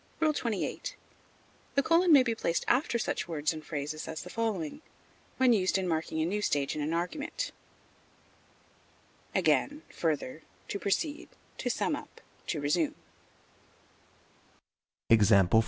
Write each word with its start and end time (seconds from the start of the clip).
XXVIII. 0.25 0.81
The 1.75 1.83
colon 1.83 2.11
may 2.11 2.23
be 2.23 2.33
placed 2.33 2.65
after 2.67 2.97
such 2.97 3.27
words 3.27 3.53
and 3.53 3.63
phrases 3.63 4.07
as 4.07 4.23
the 4.23 4.31
following, 4.31 4.81
when 5.37 5.53
used 5.53 5.77
in 5.77 5.87
marking 5.87 6.19
a 6.19 6.25
new 6.25 6.41
stage 6.41 6.75
in 6.75 6.81
an 6.81 6.91
argument: 6.91 7.51
Again, 9.35 9.83
further, 9.91 10.41
to 10.69 10.79
proceed, 10.79 11.29
to 11.59 11.69
sum 11.69 11.95
up, 11.95 12.19
to 12.47 12.59
resume. 12.59 12.95